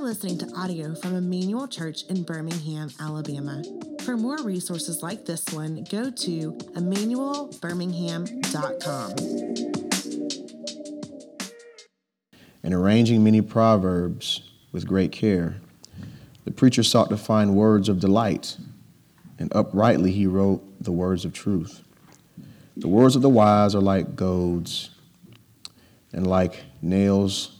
[0.00, 3.62] are listening to audio from Emmanuel Church in Birmingham, Alabama.
[4.02, 9.14] For more resources like this one, go to emmanuelbirmingham.com.
[12.62, 14.40] And arranging many proverbs
[14.72, 15.56] with great care,
[16.46, 18.56] the preacher sought to find words of delight,
[19.38, 21.82] and uprightly he wrote the words of truth.
[22.78, 24.88] The words of the wise are like goads,
[26.14, 27.59] and like nails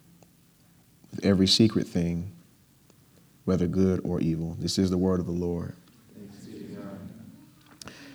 [1.11, 2.31] with every secret thing,
[3.45, 4.55] whether good or evil.
[4.59, 5.75] This is the word of the Lord.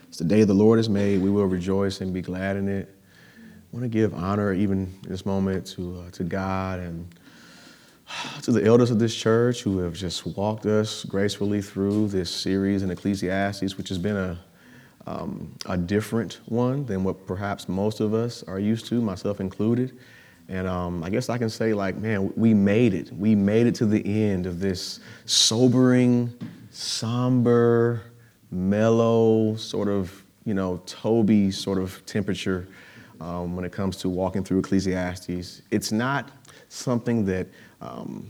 [0.08, 1.20] It's the day the Lord has made.
[1.20, 2.88] We will rejoice and be glad in it.
[3.36, 7.06] I want to give honor, even in this moment, to, uh, to God and
[8.42, 12.82] to the elders of this church who have just walked us gracefully through this series
[12.82, 14.38] in Ecclesiastes, which has been a,
[15.06, 19.98] um, a different one than what perhaps most of us are used to, myself included.
[20.48, 23.12] And um, I guess I can say, like, man, we made it.
[23.12, 26.32] We made it to the end of this sobering,
[26.70, 28.02] somber,
[28.50, 32.68] mellow, sort of, you know, Toby sort of temperature
[33.20, 35.62] um, when it comes to walking through Ecclesiastes.
[35.70, 36.30] It's not
[36.68, 37.48] something that
[37.80, 38.28] um,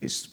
[0.00, 0.28] is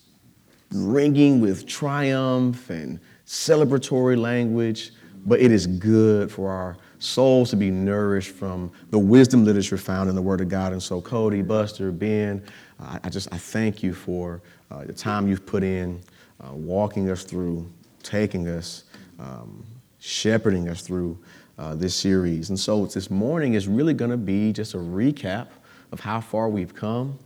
[0.72, 4.92] ringing with triumph and celebratory language,
[5.26, 10.10] but it is good for our souls to be nourished from the wisdom literature found
[10.10, 10.72] in the Word of God.
[10.72, 12.44] And so, Cody, Buster, Ben,
[12.80, 16.02] uh, I just I thank you for uh, the time you've put in,
[16.42, 17.70] uh, walking us through,
[18.04, 18.84] taking us,
[19.20, 19.66] um,
[20.00, 21.18] shepherding us through
[21.58, 22.50] uh, this series.
[22.50, 25.48] And so, this morning is really going to be just a recap
[25.92, 27.18] of how far we've come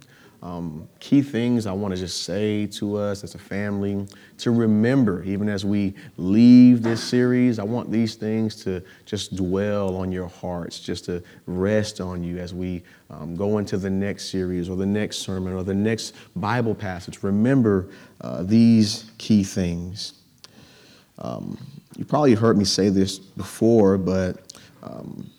[0.44, 4.08] um, key things I want to just say to us as a family
[4.40, 7.60] to remember, even as we leave this series.
[7.60, 12.40] I want these things to just dwell on your hearts, just to rest on you
[12.40, 12.82] as we
[13.12, 17.22] um, go into the next series or the next sermon or the next Bible passage.
[17.22, 17.90] Remember
[18.22, 20.14] uh, these key things.
[21.20, 21.56] Um,
[21.98, 25.30] you probably heard me say this before, but um,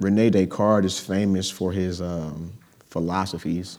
[0.00, 2.50] Rene Descartes is famous for his um,
[2.88, 3.78] philosophies.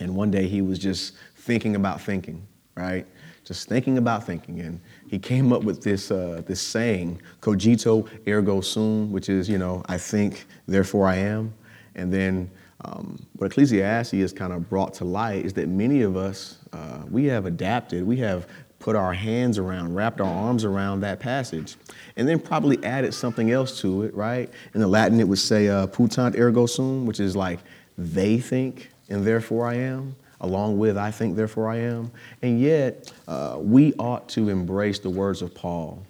[0.00, 3.06] And one day he was just thinking about thinking, right?
[3.44, 4.60] Just thinking about thinking.
[4.60, 9.58] And he came up with this, uh, this saying, cogito ergo sum, which is, you
[9.58, 11.52] know, I think, therefore I am.
[11.94, 12.50] And then
[12.84, 17.02] um, what Ecclesiastes has kind of brought to light is that many of us, uh,
[17.10, 18.46] we have adapted, we have
[18.78, 21.76] put our hands around, wrapped our arms around that passage,
[22.16, 24.50] and then probably added something else to it, right?
[24.74, 27.60] In the Latin, it would say uh, putant ergo sum, which is like
[27.96, 32.10] they think, and therefore I am, along with I think, therefore I am.
[32.42, 36.02] And yet, uh, we ought to embrace the words of Paul.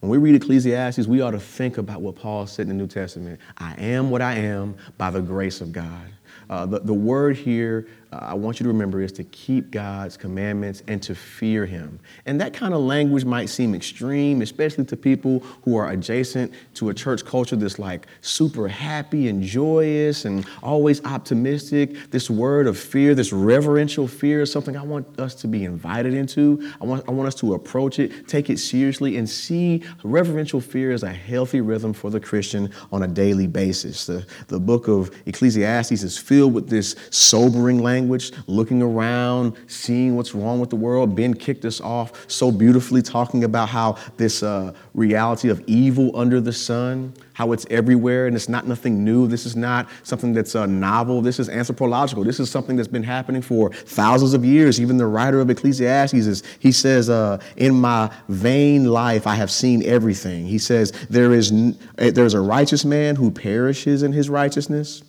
[0.00, 2.86] When we read Ecclesiastes, we ought to think about what Paul said in the New
[2.86, 6.06] Testament I am what I am by the grace of God.
[6.50, 10.16] Uh, the, the word here, uh, I want you to remember, is to keep God's
[10.16, 12.00] commandments and to fear Him.
[12.26, 16.88] And that kind of language might seem extreme, especially to people who are adjacent to
[16.88, 22.10] a church culture that's like super happy and joyous and always optimistic.
[22.10, 26.14] This word of fear, this reverential fear, is something I want us to be invited
[26.14, 26.72] into.
[26.80, 30.92] I want, I want us to approach it, take it seriously, and see reverential fear
[30.92, 34.06] as a healthy rhythm for the Christian on a daily basis.
[34.06, 40.34] The, the book of Ecclesiastes is filled with this sobering language, looking around, seeing what's
[40.34, 41.14] wrong with the world.
[41.14, 46.40] Ben kicked us off so beautifully talking about how this uh, reality of evil under
[46.40, 49.28] the sun, how it's everywhere and it's not nothing new.
[49.28, 51.22] This is not something that's uh, novel.
[51.22, 52.24] This is anthropological.
[52.24, 54.80] This is something that's been happening for thousands of years.
[54.80, 59.50] Even the writer of Ecclesiastes is, he says, uh, in my vain life, I have
[59.50, 60.46] seen everything.
[60.46, 61.52] He says, there is,
[61.94, 65.02] there's a righteous man who perishes in his righteousness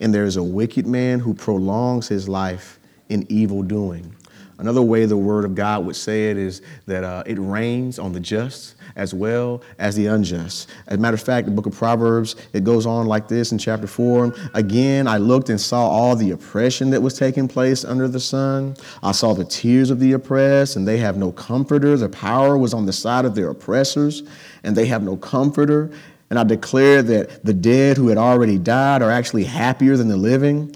[0.00, 4.14] and there is a wicked man who prolongs his life in evil doing.
[4.58, 8.12] Another way the word of God would say it is that uh, it rains on
[8.12, 10.68] the just as well as the unjust.
[10.88, 13.58] As a matter of fact, the book of Proverbs, it goes on like this in
[13.58, 14.34] chapter 4.
[14.54, 18.74] Again, I looked and saw all the oppression that was taking place under the sun.
[19.00, 21.96] I saw the tears of the oppressed, and they have no comforter.
[21.96, 24.24] The power was on the side of their oppressors,
[24.64, 25.92] and they have no comforter.
[26.30, 30.16] And I declare that the dead who had already died are actually happier than the
[30.16, 30.74] living.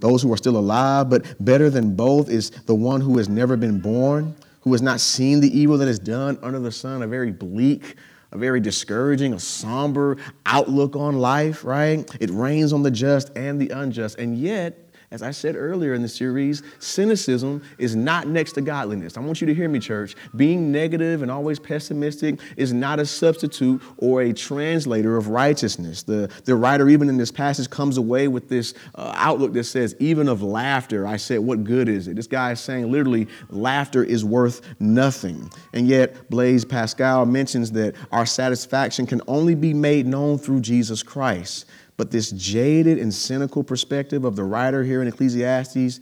[0.00, 3.56] those who are still alive, but better than both is the one who has never
[3.56, 7.06] been born, who has not seen the evil that is done under the sun, a
[7.06, 7.96] very bleak,
[8.30, 10.16] a very discouraging, a somber
[10.46, 12.08] outlook on life, right?
[12.20, 14.18] It rains on the just and the unjust.
[14.18, 19.16] And yet, as I said earlier in the series, cynicism is not next to godliness.
[19.16, 20.14] I want you to hear me, church.
[20.36, 26.02] Being negative and always pessimistic is not a substitute or a translator of righteousness.
[26.02, 29.96] The, the writer, even in this passage, comes away with this uh, outlook that says,
[29.98, 32.16] even of laughter, I said, what good is it?
[32.16, 35.50] This guy is saying literally, laughter is worth nothing.
[35.72, 41.02] And yet, Blaise Pascal mentions that our satisfaction can only be made known through Jesus
[41.02, 41.64] Christ.
[41.98, 46.00] But this jaded and cynical perspective of the writer here in Ecclesiastes,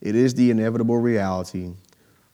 [0.00, 1.74] it is the inevitable reality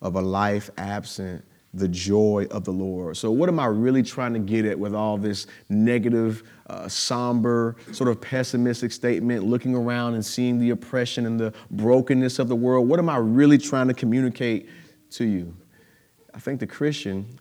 [0.00, 3.16] of a life absent the joy of the Lord.
[3.16, 7.76] So, what am I really trying to get at with all this negative, uh, somber,
[7.92, 12.56] sort of pessimistic statement, looking around and seeing the oppression and the brokenness of the
[12.56, 12.88] world?
[12.88, 14.68] What am I really trying to communicate
[15.10, 15.56] to you?
[16.34, 17.38] I think the Christian,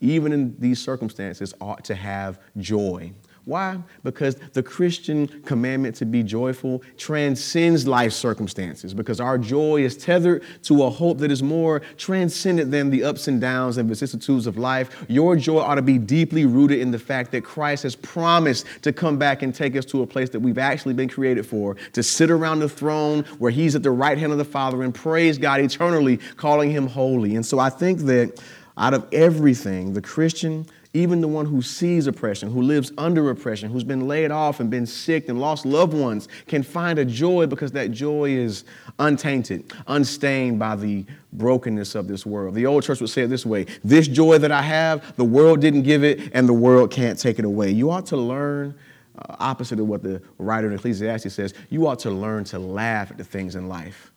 [0.00, 3.12] even in these circumstances, ought to have joy.
[3.46, 3.78] Why?
[4.02, 10.42] Because the Christian commandment to be joyful transcends life circumstances, because our joy is tethered
[10.64, 14.58] to a hope that is more transcendent than the ups and downs and vicissitudes of
[14.58, 15.06] life.
[15.08, 18.92] Your joy ought to be deeply rooted in the fact that Christ has promised to
[18.92, 22.02] come back and take us to a place that we've actually been created for, to
[22.02, 25.38] sit around the throne where He's at the right hand of the Father and praise
[25.38, 27.36] God eternally, calling Him holy.
[27.36, 28.42] And so I think that
[28.76, 33.70] out of everything, the Christian even the one who sees oppression, who lives under oppression,
[33.70, 37.46] who's been laid off and been sick and lost loved ones, can find a joy
[37.46, 38.64] because that joy is
[38.98, 42.54] untainted, unstained by the brokenness of this world.
[42.54, 45.60] The old church would say it this way This joy that I have, the world
[45.60, 47.70] didn't give it, and the world can't take it away.
[47.70, 48.74] You ought to learn.
[49.18, 53.10] Uh, opposite of what the writer in Ecclesiastes says, you ought to learn to laugh
[53.10, 54.12] at the things in life.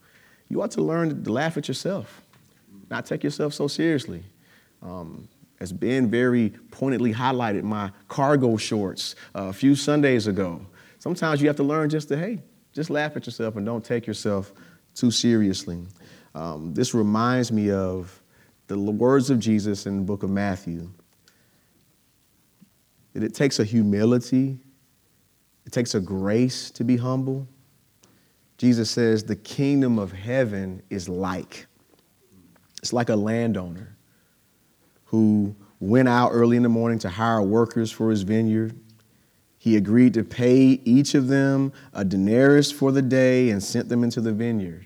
[0.50, 2.22] You ought to learn to laugh at yourself,
[2.90, 4.24] not take yourself so seriously.
[4.82, 10.66] Um, as Ben very pointedly highlighted my cargo shorts uh, a few Sundays ago.
[11.00, 12.42] Sometimes you have to learn just to, hey,
[12.74, 14.54] just laugh at yourself and don't take yourself
[14.96, 15.86] too seriously.
[16.36, 18.22] Um, this reminds me of
[18.68, 20.90] the words of Jesus in the book of Matthew.
[23.14, 24.60] That it takes a humility,
[25.66, 27.48] it takes a grace to be humble.
[28.58, 31.66] Jesus says, the kingdom of heaven is like.
[32.82, 33.96] It's like a landowner
[35.10, 38.80] who went out early in the morning to hire workers for his vineyard.
[39.58, 44.04] He agreed to pay each of them a denarius for the day and sent them
[44.04, 44.86] into the vineyard.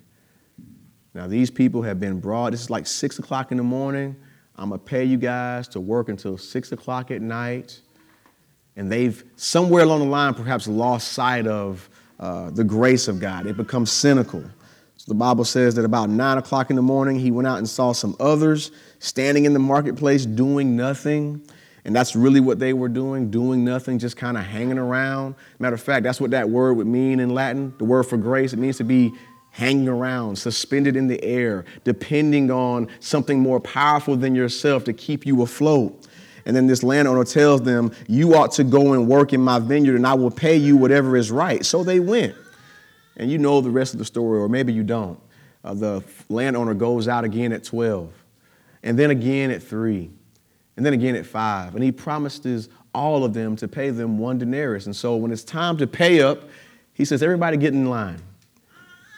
[1.14, 4.16] Now, these people have been brought, this is like six o'clock in the morning.
[4.56, 7.82] I'm to pay you guys to work until six o'clock at night.
[8.78, 13.46] And they've somewhere along the line perhaps lost sight of uh, the grace of God.
[13.46, 14.44] They've become cynical.
[15.04, 17.68] So the Bible says that about nine o'clock in the morning, he went out and
[17.68, 21.46] saw some others standing in the marketplace doing nothing.
[21.84, 25.36] And that's really what they were doing, doing nothing, just kind of hanging around.
[25.60, 27.74] Matter of fact, that's what that word would mean in Latin.
[27.80, 29.12] The word for grace, it means to be
[29.50, 35.26] hanging around, suspended in the air, depending on something more powerful than yourself to keep
[35.26, 36.08] you afloat.
[36.46, 39.98] And then this landowner tells them, You ought to go and work in my vineyard,
[39.98, 41.66] and I will pay you whatever is right.
[41.66, 42.36] So they went.
[43.18, 45.20] And you know the rest of the story, or maybe you don't.
[45.64, 48.12] Uh, the landowner goes out again at 12,
[48.84, 50.10] and then again at 3,
[50.76, 51.76] and then again at 5.
[51.76, 54.86] And he promises all of them to pay them one denarius.
[54.86, 56.50] And so when it's time to pay up,
[56.94, 58.22] he says, Everybody get in line.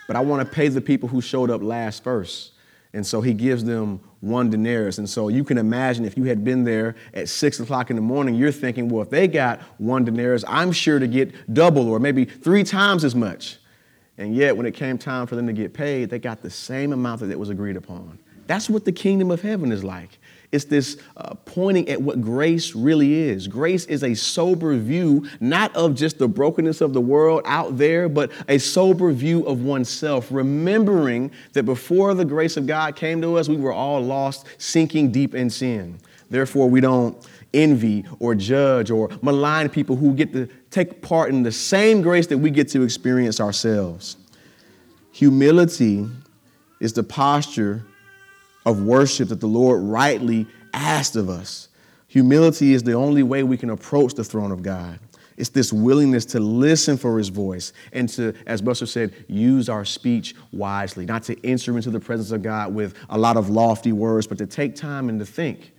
[0.06, 2.52] But I want to pay the people who showed up last first.
[2.92, 4.98] And so he gives them one denarius.
[4.98, 8.02] And so you can imagine if you had been there at six o'clock in the
[8.02, 11.98] morning, you're thinking, well, if they got one denarius, I'm sure to get double or
[11.98, 13.58] maybe three times as much.
[14.18, 16.92] And yet, when it came time for them to get paid, they got the same
[16.92, 18.18] amount that it was agreed upon.
[18.46, 20.18] That's what the kingdom of heaven is like.
[20.52, 23.48] It's this uh, pointing at what grace really is.
[23.48, 28.08] Grace is a sober view, not of just the brokenness of the world out there,
[28.08, 33.36] but a sober view of oneself, remembering that before the grace of God came to
[33.36, 35.98] us, we were all lost, sinking deep in sin.
[36.30, 37.16] Therefore, we don't
[37.56, 42.28] envy or judge or malign people who get to take part in the same grace
[42.28, 44.16] that we get to experience ourselves.
[45.12, 46.06] Humility
[46.78, 47.82] is the posture
[48.66, 51.68] of worship that the Lord rightly asked of us.
[52.08, 54.98] Humility is the only way we can approach the throne of God.
[55.36, 59.84] It's this willingness to listen for his voice and to, as Buster said, use our
[59.84, 63.92] speech wisely, not to enter into the presence of God with a lot of lofty
[63.92, 65.72] words, but to take time and to think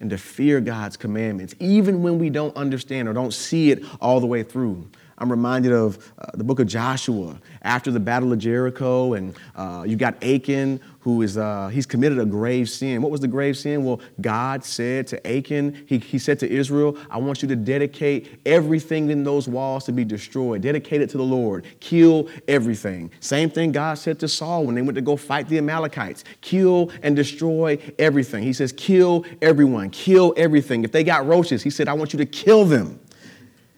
[0.00, 4.20] and to fear God's commandments, even when we don't understand or don't see it all
[4.20, 4.88] the way through.
[5.18, 9.84] I'm reminded of uh, the book of Joshua after the battle of Jericho, and uh,
[9.86, 13.02] you got Achan, who is uh, he's committed a grave sin.
[13.02, 13.84] What was the grave sin?
[13.84, 18.40] Well, God said to Achan, he, he said to Israel, I want you to dedicate
[18.46, 20.62] everything in those walls to be destroyed.
[20.62, 21.66] Dedicate it to the Lord.
[21.80, 23.10] Kill everything.
[23.20, 26.24] Same thing God said to Saul when they went to go fight the Amalekites.
[26.40, 28.42] Kill and destroy everything.
[28.42, 29.90] He says, kill everyone.
[29.90, 30.84] Kill everything.
[30.84, 32.98] If they got roaches, he said, I want you to kill them.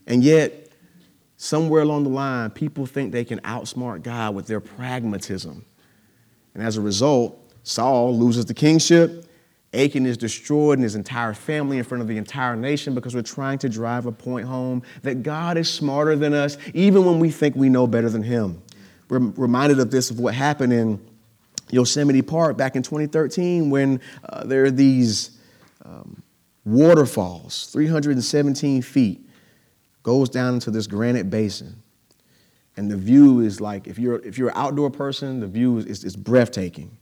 [0.06, 0.65] And yet,
[1.36, 5.64] somewhere along the line, people think they can outsmart God with their pragmatism.
[6.54, 9.24] And as a result, Saul loses the kingship.
[9.74, 13.22] Achan is destroyed and his entire family in front of the entire nation because we're
[13.22, 17.30] trying to drive a point home that God is smarter than us, even when we
[17.30, 18.62] think we know better than him.
[19.08, 21.06] We're reminded of this, of what happened in
[21.70, 25.38] Yosemite Park back in 2013 when uh, there are these
[25.84, 26.22] um,
[26.64, 29.25] waterfalls, 317 feet,
[30.06, 31.82] goes down into this granite basin
[32.76, 36.04] and the view is like if you're if you're an outdoor person the view is,
[36.04, 36.96] is, breathtaking.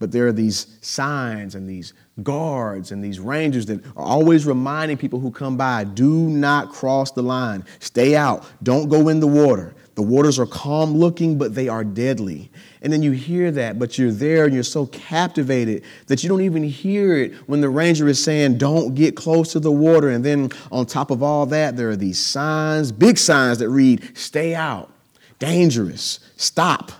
[0.00, 1.92] But there are these signs and these
[2.24, 7.12] guards and these rangers that are always reminding people who come by do not cross
[7.12, 7.64] the line.
[7.78, 8.44] Stay out.
[8.64, 12.50] Don't go in the water the waters are calm looking but they are deadly.
[12.80, 16.40] And then you hear that but you're there and you're so captivated that you don't
[16.40, 20.08] even hear it when the ranger is saying don't get close to the water.
[20.08, 24.16] And then on top of all that there are these signs big signs that read
[24.16, 24.90] stay out.
[25.38, 26.92] Dangerous, stop,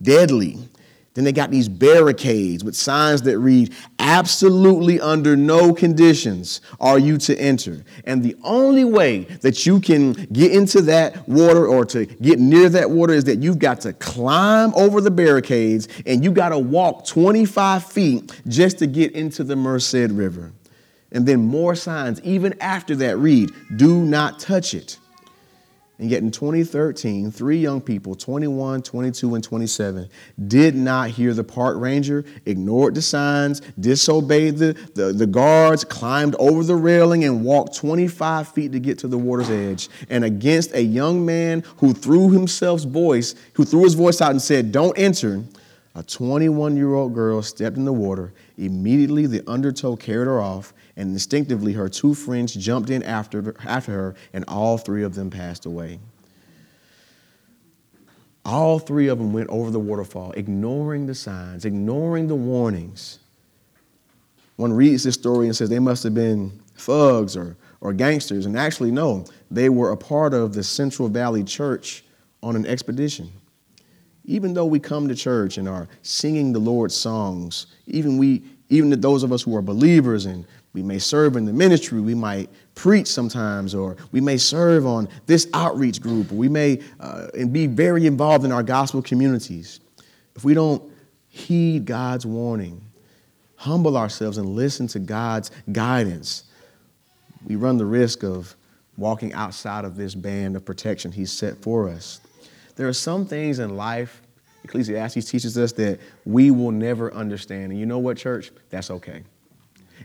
[0.00, 0.56] deadly.
[1.16, 7.16] Then they got these barricades with signs that read, absolutely under no conditions are you
[7.16, 7.82] to enter.
[8.04, 12.68] And the only way that you can get into that water or to get near
[12.68, 16.58] that water is that you've got to climb over the barricades and you got to
[16.58, 20.52] walk 25 feet just to get into the Merced River.
[21.12, 24.98] And then more signs, even after that, read, do not touch it.
[25.98, 30.08] And yet in 2013, three young people, 21, 22, and 27,
[30.46, 36.36] did not hear the park ranger, ignored the signs, disobeyed the, the, the, guards, climbed
[36.38, 39.88] over the railing, and walked 25 feet to get to the water's edge.
[40.10, 44.42] And against a young man who threw himself's voice, who threw his voice out and
[44.42, 45.44] said, Don't enter,
[45.94, 48.34] a 21 year old girl stepped in the water.
[48.58, 53.92] Immediately, the undertow carried her off, and instinctively her two friends jumped in after, after
[53.92, 55.98] her, and all three of them passed away.
[58.44, 63.18] All three of them went over the waterfall, ignoring the signs, ignoring the warnings.
[64.54, 68.56] One reads this story and says they must have been thugs or, or gangsters, and
[68.56, 72.04] actually, no, they were a part of the Central Valley Church
[72.42, 73.30] on an expedition.
[74.24, 78.90] Even though we come to church and are singing the Lord's songs, even we, even
[79.00, 82.02] those of us who are believers and we may serve in the ministry.
[82.02, 87.28] We might preach sometimes, or we may serve on this outreach group, we may uh,
[87.32, 89.80] and be very involved in our gospel communities.
[90.34, 90.82] If we don't
[91.30, 92.82] heed God's warning,
[93.54, 96.44] humble ourselves, and listen to God's guidance,
[97.46, 98.54] we run the risk of
[98.98, 102.20] walking outside of this band of protection He's set for us.
[102.74, 104.20] There are some things in life,
[104.62, 107.72] Ecclesiastes teaches us, that we will never understand.
[107.72, 108.50] And you know what, church?
[108.68, 109.22] That's okay.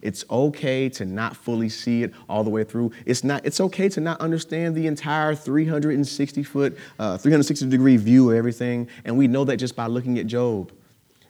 [0.02, 2.92] It's okay to not fully see it all the way through.
[3.06, 3.46] It's not.
[3.46, 8.88] It's okay to not understand the entire 360 foot, uh, 360 degree view of everything.
[9.06, 10.72] And we know that just by looking at Job.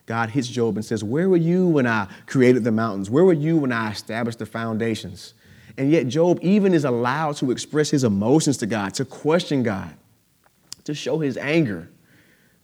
[0.05, 3.09] God hits Job and says, "Where were you when I created the mountains?
[3.09, 5.33] Where were you when I established the foundations?"
[5.77, 9.93] And yet Job even is allowed to express his emotions to God, to question God,
[10.83, 11.89] to show his anger.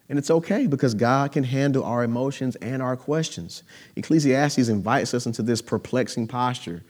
[0.10, 3.64] And it's okay because God can handle our emotions and our questions.
[3.96, 6.84] Ecclesiastes invites us into this perplexing posture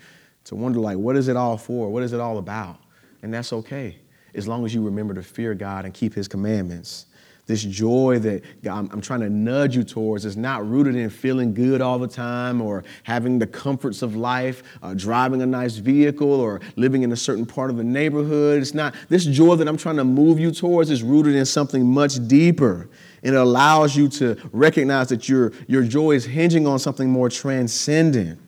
[0.45, 1.89] to wonder, like, what is it all for?
[1.89, 2.79] What is it all about?
[3.23, 3.97] And that's okay
[4.35, 7.07] as long as you remember to fear God and keep His commandments.
[7.47, 11.79] This joy that I'm trying to nudge you towards is not rooted in feeling good
[11.79, 16.59] all the time or having the comforts of life, uh, driving a nice vehicle or
[16.75, 18.61] living in a certain part of the neighborhood.
[18.61, 21.85] It's not, this joy that I'm trying to move you towards is rooted in something
[21.85, 22.89] much deeper.
[23.23, 27.29] And it allows you to recognize that your, your joy is hinging on something more
[27.29, 28.41] transcendent.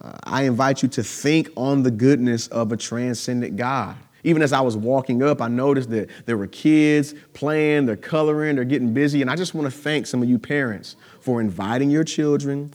[0.00, 3.96] Uh, I invite you to think on the goodness of a transcendent God.
[4.28, 8.56] Even as I was walking up, I noticed that there were kids playing, they're coloring,
[8.56, 9.22] they're getting busy.
[9.22, 12.70] And I just want to thank some of you parents for inviting your children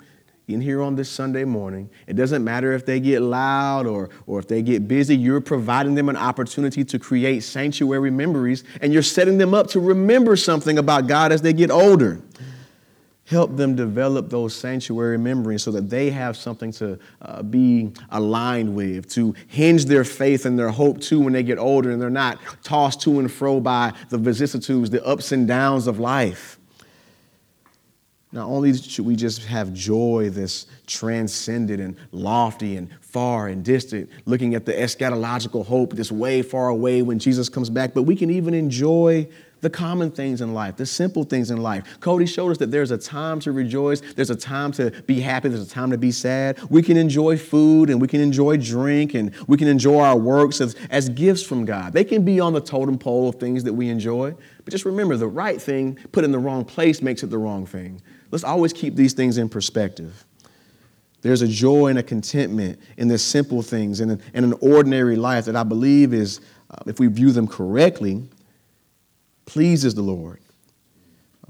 [0.48, 1.91] in here on this Sunday morning.
[2.07, 5.93] It doesn't matter if they get loud or, or if they get busy, you're providing
[5.93, 10.79] them an opportunity to create sanctuary memories and you're setting them up to remember something
[10.79, 12.19] about God as they get older.
[13.25, 18.75] Help them develop those sanctuary memories so that they have something to uh, be aligned
[18.75, 22.10] with, to hinge their faith and their hope to when they get older and they're
[22.10, 26.60] not tossed to and fro by the vicissitudes, the ups and downs of life.
[28.34, 34.10] Not only should we just have joy that's transcendent and lofty and far and distant,
[34.25, 38.15] looking at the eschatological hope that's way far away when Jesus comes back, but we
[38.15, 39.27] can even enjoy
[39.63, 42.00] the common things in life, the simple things in life.
[42.01, 45.48] Cody showed us that there's a time to rejoice, there's a time to be happy,
[45.48, 46.60] there's a time to be sad.
[46.70, 50.60] We can enjoy food and we can enjoy drink and we can enjoy our works
[50.60, 51.93] as, as gifts from God.
[51.93, 55.15] They can be on the totem pole of things that we enjoy, but just remember
[55.15, 58.01] the right thing put in the wrong place makes it the wrong thing.
[58.32, 60.25] Let's always keep these things in perspective.
[61.22, 65.46] There's a joy and a contentment in the simple things and in, an ordinary life
[65.46, 68.27] that I believe is, uh, if we view them correctly,
[69.46, 70.40] pleases the Lord.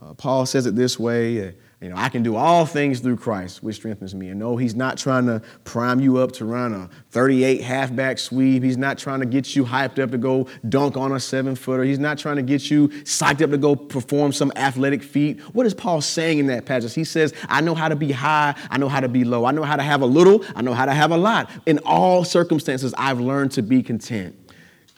[0.02, 1.52] Uh, Paul says it this way uh,
[1.84, 4.30] you know, I can do all things through Christ, which strengthens me.
[4.30, 8.64] And no, he's not trying to prime you up to run a 38 halfback sweep.
[8.64, 11.84] He's not trying to get you hyped up to go dunk on a seven footer.
[11.84, 15.42] He's not trying to get you psyched up to go perform some athletic feat.
[15.54, 16.94] What is Paul saying in that passage?
[16.94, 18.56] He says, I know how to be high.
[18.70, 19.44] I know how to be low.
[19.44, 20.46] I know how to have a little.
[20.56, 21.52] I know how to have a lot.
[21.66, 24.38] In all circumstances, I've learned to be content.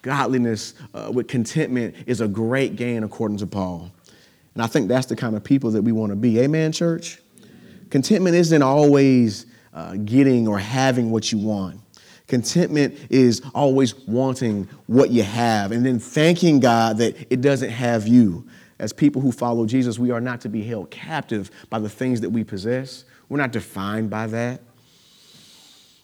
[0.05, 3.91] Godliness uh, with contentment is a great gain, according to Paul.
[4.53, 6.39] And I think that's the kind of people that we want to be.
[6.41, 7.19] Amen, church?
[7.89, 11.81] Contentment isn't always uh, getting or having what you want.
[12.27, 18.07] Contentment is always wanting what you have and then thanking God that it doesn't have
[18.07, 18.47] you.
[18.77, 22.21] As people who follow Jesus, we are not to be held captive by the things
[22.21, 23.05] that we possess.
[23.27, 24.61] We're not defined by that.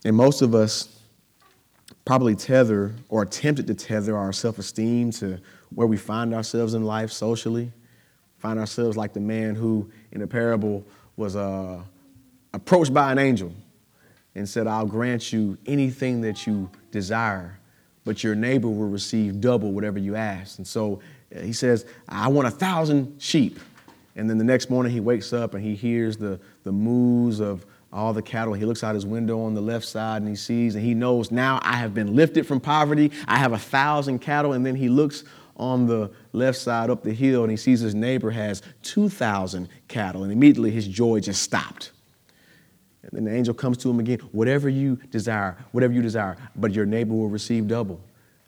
[0.04, 1.01] And most of us
[2.06, 5.40] probably tether or attempted to tether our self esteem to
[5.74, 7.72] where we find ourselves in life socially
[8.42, 10.84] find ourselves like the man who, in a parable,
[11.16, 11.80] was uh,
[12.54, 13.54] approached by an angel
[14.34, 17.60] and said, I'll grant you anything that you desire,
[18.04, 20.58] but your neighbor will receive double whatever you ask.
[20.58, 21.02] And so
[21.36, 23.60] uh, he says, I want a thousand sheep.
[24.16, 27.66] And then the next morning he wakes up and he hears the, the moos of
[27.94, 28.54] all the cattle.
[28.54, 31.32] He looks out his window on the left side and he sees and he knows
[31.32, 33.12] now I have been lifted from poverty.
[33.28, 34.54] I have a thousand cattle.
[34.54, 35.24] And then he looks
[35.58, 40.24] on the left side up the hill and he sees his neighbor has 2,000 cattle.
[40.24, 41.92] And immediately his joy just stopped.
[43.04, 46.72] And then the angel comes to him again, whatever you desire, whatever you desire, but
[46.72, 48.00] your neighbor will receive double.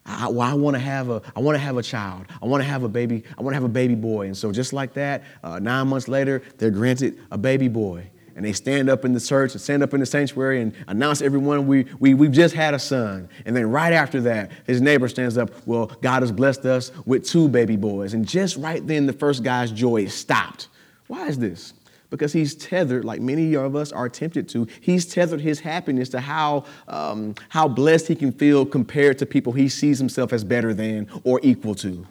[0.05, 2.25] I, well, I want to have a, I want to have a child.
[2.41, 3.23] I want to have a baby.
[3.37, 4.27] I want to have a baby boy.
[4.27, 8.43] And so, just like that, uh, nine months later, they're granted a baby boy and
[8.43, 11.67] they stand up in the church and stand up in the sanctuary and announce everyone
[11.67, 13.29] we, we, we've just had a son.
[13.45, 17.25] And then right after that, his neighbor stands up, well, God has blessed us with
[17.25, 18.13] two baby boys.
[18.13, 20.69] And just right then, the first guy's joy is stopped.
[21.07, 21.73] Why is this?
[22.09, 26.19] Because he's tethered, like many of us are tempted to, he's tethered his happiness to
[26.19, 30.73] how, um, how blessed he can feel compared to people he sees himself as better
[30.73, 32.05] than or equal to.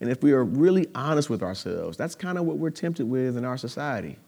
[0.00, 3.38] And if we are really honest with ourselves, that's kind of what we're tempted with
[3.38, 4.18] in our society.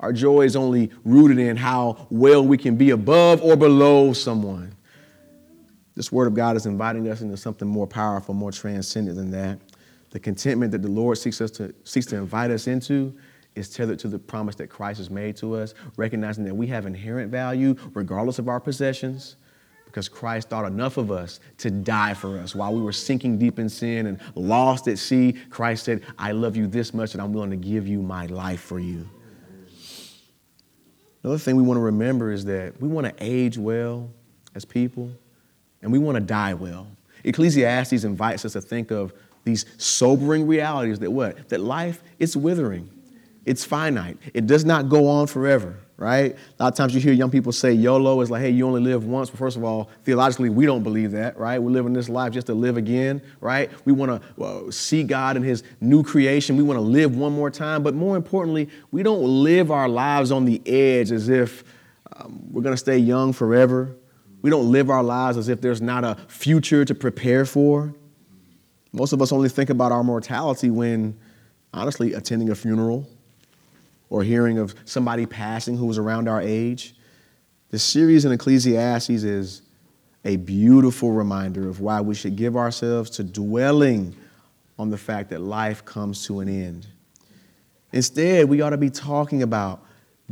[0.00, 4.74] Our joy is only rooted in how well we can be above or below someone.
[5.94, 9.58] This word of God is inviting us into something more powerful, more transcendent than that.
[10.10, 13.14] The contentment that the Lord seeks, us to, seeks to invite us into
[13.54, 16.84] is tethered to the promise that Christ has made to us, recognizing that we have
[16.84, 19.36] inherent value regardless of our possessions,
[19.86, 22.54] because Christ thought enough of us to die for us.
[22.54, 26.54] While we were sinking deep in sin and lost at sea, Christ said, I love
[26.54, 29.08] you this much that I'm willing to give you my life for you.
[31.26, 34.08] Another thing we want to remember is that we want to age well
[34.54, 35.10] as people,
[35.82, 36.86] and we want to die well.
[37.24, 39.12] Ecclesiastes invites us to think of
[39.42, 41.48] these sobering realities that what?
[41.48, 42.88] That life is withering.
[43.44, 44.18] It's finite.
[44.34, 46.36] It does not go on forever right?
[46.58, 48.82] A lot of times you hear young people say YOLO is like, hey, you only
[48.82, 49.30] live once.
[49.30, 51.58] But first of all, theologically, we don't believe that, right?
[51.58, 53.70] We're living this life just to live again, right?
[53.86, 56.56] We want to uh, see God in His new creation.
[56.56, 57.82] We want to live one more time.
[57.82, 61.64] But more importantly, we don't live our lives on the edge as if
[62.14, 63.96] um, we're going to stay young forever.
[64.42, 67.94] We don't live our lives as if there's not a future to prepare for.
[68.92, 71.18] Most of us only think about our mortality when,
[71.72, 73.08] honestly, attending a funeral
[74.10, 76.94] or hearing of somebody passing who was around our age.
[77.70, 79.62] The series in Ecclesiastes is
[80.24, 84.14] a beautiful reminder of why we should give ourselves to dwelling
[84.78, 86.86] on the fact that life comes to an end.
[87.92, 89.82] Instead, we ought to be talking about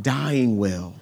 [0.01, 0.95] dying well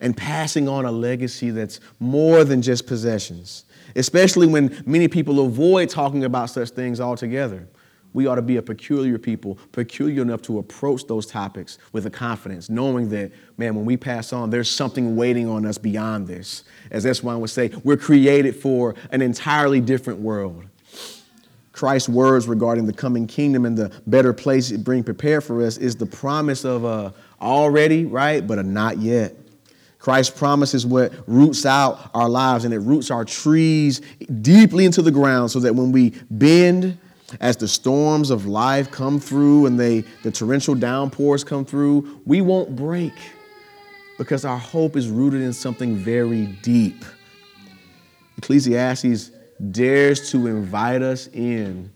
[0.00, 3.64] and passing on a legacy that's more than just possessions,
[3.96, 7.68] especially when many people avoid talking about such things altogether.
[8.12, 12.10] We ought to be a peculiar people, peculiar enough to approach those topics with a
[12.10, 16.64] confidence, knowing that, man, when we pass on, there's something waiting on us beyond this.
[16.90, 20.64] As S1 would say, we're created for an entirely different world.
[21.72, 25.78] Christ's words regarding the coming kingdom and the better place it brings prepared for us
[25.78, 29.34] is the promise of a already, right, but a not yet.
[29.98, 34.00] Christ's promise is what roots out our lives and it roots our trees
[34.40, 36.98] deeply into the ground so that when we bend,
[37.38, 42.40] as the storms of life come through and they, the torrential downpours come through, we
[42.40, 43.12] won't break
[44.18, 47.04] because our hope is rooted in something very deep.
[48.38, 49.30] Ecclesiastes
[49.70, 51.90] dares to invite us in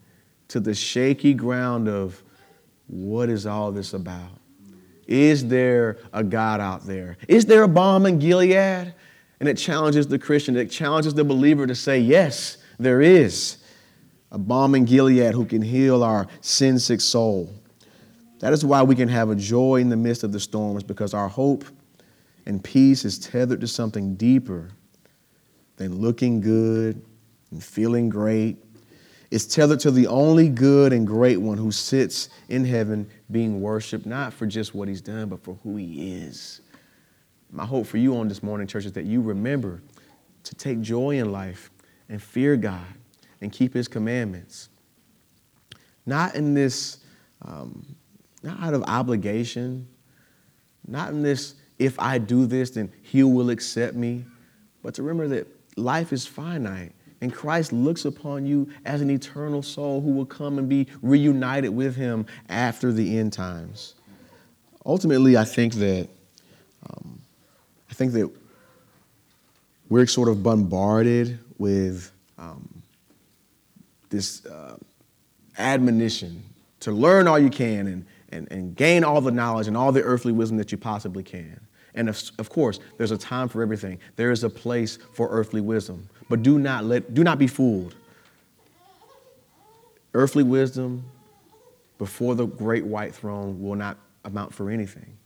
[0.48, 2.22] to the shaky ground of
[2.86, 4.30] what is all this about?
[5.06, 7.16] Is there a God out there?
[7.28, 8.94] Is there a balm in Gilead?
[9.40, 13.58] And it challenges the Christian, it challenges the believer to say, Yes, there is
[14.34, 17.48] a balm in Gilead who can heal our sin sick soul.
[18.40, 21.14] That is why we can have a joy in the midst of the storms because
[21.14, 21.64] our hope
[22.44, 24.70] and peace is tethered to something deeper
[25.76, 27.00] than looking good
[27.52, 28.56] and feeling great.
[29.30, 34.04] It's tethered to the only good and great one who sits in heaven being worshiped,
[34.04, 36.60] not for just what he's done, but for who he is.
[37.52, 39.80] My hope for you on this morning, church, is that you remember
[40.42, 41.70] to take joy in life
[42.08, 42.84] and fear God
[43.44, 44.70] and keep his commandments.
[46.06, 46.98] Not in this,
[47.42, 47.94] um,
[48.42, 49.86] not out of obligation,
[50.86, 54.24] not in this, if I do this, then he will accept me,
[54.82, 56.92] but to remember that life is finite.
[57.20, 61.74] And Christ looks upon you as an eternal soul who will come and be reunited
[61.74, 63.94] with him after the end times.
[64.84, 66.08] Ultimately, I think that
[66.86, 67.18] um,
[67.90, 68.30] I think that
[69.88, 72.73] we're sort of bombarded with um,
[74.14, 74.76] this uh,
[75.58, 76.42] admonition
[76.80, 80.02] to learn all you can and, and, and gain all the knowledge and all the
[80.02, 81.60] earthly wisdom that you possibly can.
[81.94, 83.98] And of, of course, there's a time for everything.
[84.16, 86.08] There is a place for earthly wisdom.
[86.28, 87.94] But do not let do not be fooled.
[90.14, 91.04] Earthly wisdom
[91.98, 95.16] before the great white throne will not amount for anything.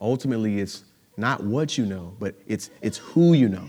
[0.00, 0.84] Ultimately, it's
[1.16, 3.66] not what you know, but it's it's who you know.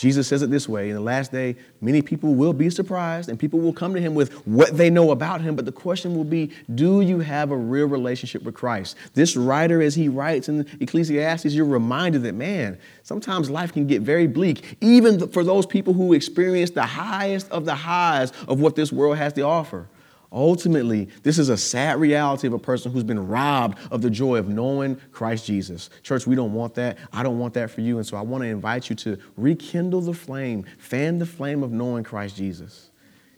[0.00, 3.38] Jesus says it this way In the last day, many people will be surprised and
[3.38, 5.54] people will come to him with what they know about him.
[5.54, 8.96] But the question will be do you have a real relationship with Christ?
[9.12, 14.00] This writer, as he writes in Ecclesiastes, you're reminded that, man, sometimes life can get
[14.00, 18.76] very bleak, even for those people who experience the highest of the highs of what
[18.76, 19.86] this world has to offer.
[20.32, 24.36] Ultimately, this is a sad reality of a person who's been robbed of the joy
[24.36, 25.90] of knowing Christ Jesus.
[26.04, 26.98] Church, we don't want that.
[27.12, 27.96] I don't want that for you.
[27.96, 31.72] And so I want to invite you to rekindle the flame, fan the flame of
[31.72, 32.90] knowing Christ Jesus.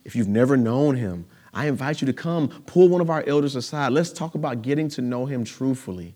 [0.05, 3.57] If you've never known him, I invite you to come pull one of our elders
[3.57, 3.92] aside.
[3.92, 6.14] Let's talk about getting to know him truthfully.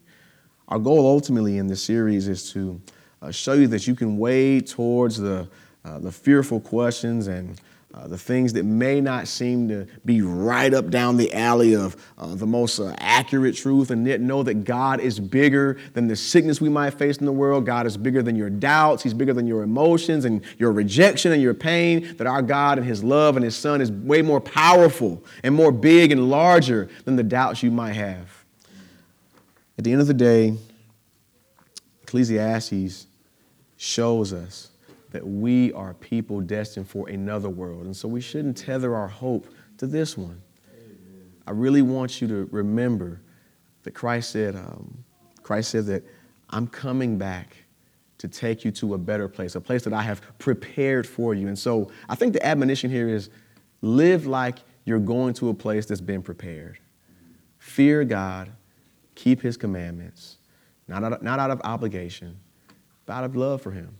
[0.68, 2.80] Our goal ultimately in this series is to
[3.22, 5.48] uh, show you that you can wade towards the,
[5.84, 7.60] uh, the fearful questions and
[7.96, 11.96] uh, the things that may not seem to be right up down the alley of
[12.18, 16.14] uh, the most uh, accurate truth, and yet know that God is bigger than the
[16.14, 17.64] sickness we might face in the world.
[17.64, 19.02] God is bigger than your doubts.
[19.02, 22.16] He's bigger than your emotions and your rejection and your pain.
[22.18, 25.72] That our God and His love and His Son is way more powerful and more
[25.72, 28.44] big and larger than the doubts you might have.
[29.78, 30.54] At the end of the day,
[32.02, 33.06] Ecclesiastes
[33.78, 34.70] shows us
[35.10, 37.86] that we are people destined for another world.
[37.86, 39.46] And so we shouldn't tether our hope
[39.78, 40.40] to this one.
[41.46, 43.20] I really want you to remember
[43.84, 45.04] that Christ said, um,
[45.42, 46.04] Christ said that
[46.50, 47.56] I'm coming back
[48.18, 51.48] to take you to a better place, a place that I have prepared for you.
[51.48, 53.30] And so I think the admonition here is
[53.82, 56.78] live like you're going to a place that's been prepared.
[57.58, 58.50] Fear God,
[59.14, 60.38] keep his commandments,
[60.88, 62.36] not out of, not out of obligation,
[63.04, 63.94] but out of love for him.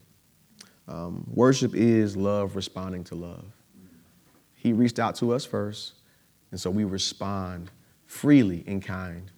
[0.88, 3.44] Um, worship is love responding to love.
[4.54, 5.94] He reached out to us first,
[6.50, 7.70] and so we respond
[8.06, 9.30] freely in kind,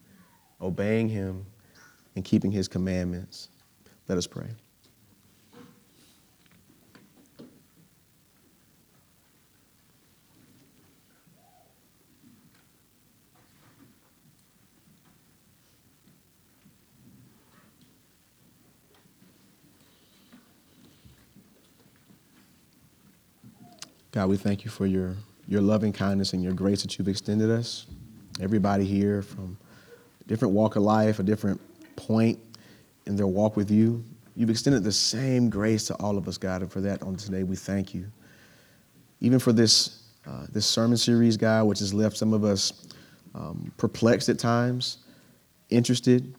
[0.60, 1.46] obeying Him
[2.14, 3.48] and keeping His commandments.
[4.08, 4.48] Let us pray.
[24.18, 25.14] God, we thank you for your,
[25.46, 27.86] your loving kindness and your grace that you've extended us.
[28.40, 29.56] Everybody here from
[30.20, 31.60] a different walk of life, a different
[31.94, 32.36] point
[33.06, 34.02] in their walk with you.
[34.34, 37.44] You've extended the same grace to all of us, God, and for that on today
[37.44, 38.06] we thank you.
[39.20, 42.88] Even for this, uh, this sermon series, God, which has left some of us
[43.36, 44.98] um, perplexed at times,
[45.70, 46.34] interested.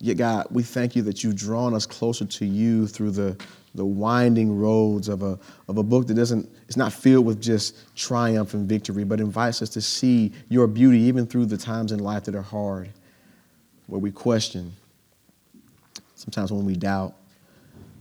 [0.00, 3.36] Yet, God, we thank you that you've drawn us closer to you through the,
[3.74, 7.94] the winding roads of a, of a book that doesn't, it's not filled with just
[7.96, 11.98] triumph and victory, but invites us to see your beauty even through the times in
[11.98, 12.88] life that are hard,
[13.86, 14.72] where we question,
[16.14, 17.14] sometimes when we doubt,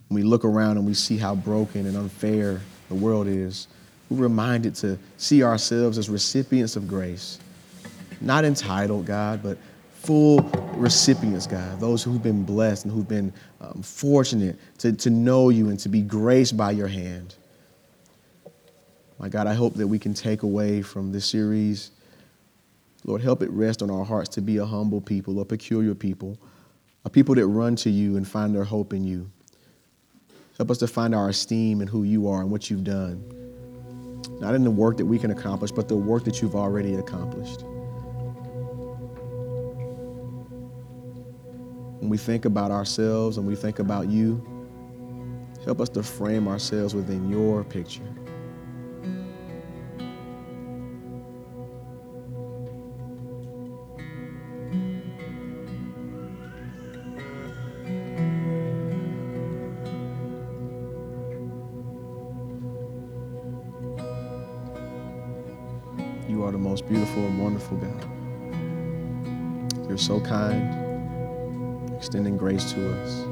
[0.10, 3.68] when we look around and we see how broken and unfair the world is,
[4.10, 7.40] we're reminded to see ourselves as recipients of grace.
[8.22, 9.58] Not entitled, God, but
[10.08, 10.40] full
[10.78, 11.82] recipients, God.
[11.82, 15.90] Those who've been blessed and who've been um, fortunate to, to know you and to
[15.90, 17.36] be graced by your hand.
[19.20, 21.92] My God, I hope that we can take away from this series.
[23.04, 26.38] Lord, help it rest on our hearts to be a humble people, a peculiar people,
[27.04, 29.30] a people that run to you and find their hope in you.
[30.56, 33.22] Help us to find our esteem in who you are and what you've done.
[34.40, 37.66] Not in the work that we can accomplish, but the work that you've already accomplished.
[42.00, 44.46] When we think about ourselves and we think about you,
[45.66, 48.04] help us to frame ourselves within your picture.
[66.30, 68.06] You are the most beautiful and wonderful God.
[69.90, 70.87] You're so kind,
[71.98, 73.26] extending grace to us.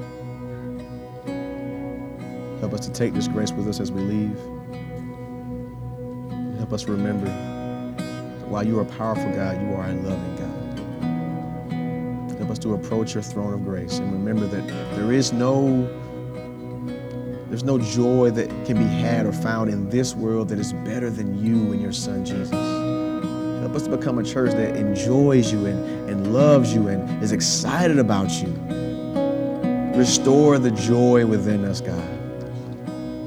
[2.60, 4.36] Help us to take this grace with us as we leave.
[6.58, 10.56] Help us remember that while you are a powerful God, you are a loving God.
[12.39, 15.88] Help us to approach your throne of grace and remember that there is no
[17.49, 21.12] there's no joy that can be had or found in this world that is better
[21.12, 22.49] than you and your son Jesus.
[23.62, 25.94] Help us to become a church that enjoys you and, and
[26.36, 28.54] loves you and is excited about you.
[29.95, 32.12] Restore the joy within us, God.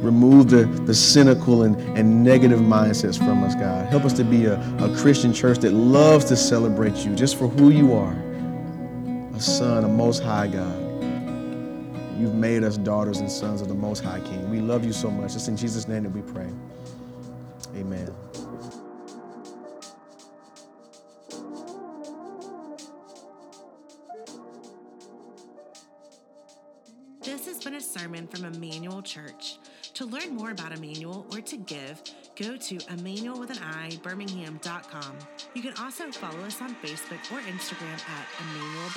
[0.04, 3.88] Remove the, the cynical and, and negative mindsets from us, God.
[3.88, 7.48] Help us to be a, a Christian church that loves to celebrate you just for
[7.48, 8.16] who you are
[9.34, 10.84] a son, a most high God.
[12.18, 14.50] You've made us daughters and sons of the Most High King.
[14.50, 15.36] We love you so much.
[15.36, 16.48] It's in Jesus' name that we pray.
[17.76, 18.12] Amen.
[27.98, 29.58] Sermon from Emmanuel Church.
[29.94, 32.02] To learn more about Emmanuel or to give,
[32.36, 35.18] go to Emmanuel with an I, Birmingham.com.
[35.54, 38.88] You can also follow us on Facebook or Instagram at Emmanuel.